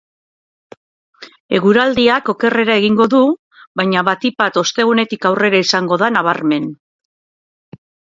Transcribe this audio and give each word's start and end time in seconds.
Eguraldiak 1.57 2.31
okerrera 2.33 2.77
egingo 2.81 3.05
du, 3.15 3.19
baina 3.81 4.03
batik 4.07 4.37
bat 4.43 4.57
ostegunetik 4.63 5.27
aurrera 5.31 5.61
izango 5.67 6.01
da 6.05 6.09
nabarmen. 6.17 6.67